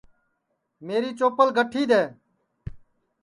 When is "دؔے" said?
1.89-2.03